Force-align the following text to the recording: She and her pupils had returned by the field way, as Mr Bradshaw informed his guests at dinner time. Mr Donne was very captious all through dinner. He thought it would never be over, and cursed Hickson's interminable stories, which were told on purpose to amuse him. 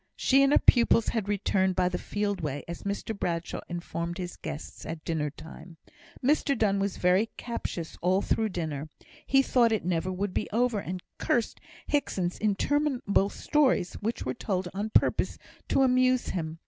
She 0.15 0.41
and 0.41 0.51
her 0.51 0.57
pupils 0.57 1.09
had 1.09 1.29
returned 1.29 1.75
by 1.75 1.87
the 1.87 1.99
field 1.99 2.41
way, 2.41 2.63
as 2.67 2.81
Mr 2.81 3.15
Bradshaw 3.15 3.61
informed 3.69 4.17
his 4.17 4.35
guests 4.35 4.83
at 4.83 5.03
dinner 5.05 5.29
time. 5.29 5.77
Mr 6.25 6.57
Donne 6.57 6.79
was 6.79 6.97
very 6.97 7.29
captious 7.37 7.99
all 8.01 8.23
through 8.23 8.49
dinner. 8.49 8.89
He 9.27 9.43
thought 9.43 9.71
it 9.71 9.83
would 9.83 9.89
never 9.91 10.27
be 10.27 10.49
over, 10.49 10.79
and 10.79 11.03
cursed 11.19 11.59
Hickson's 11.85 12.39
interminable 12.39 13.29
stories, 13.29 13.93
which 14.01 14.25
were 14.25 14.33
told 14.33 14.67
on 14.73 14.89
purpose 14.89 15.37
to 15.67 15.83
amuse 15.83 16.29
him. 16.29 16.57